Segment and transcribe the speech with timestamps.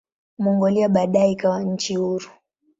[0.39, 2.29] Mongolia baadaye ikawa nchi huru.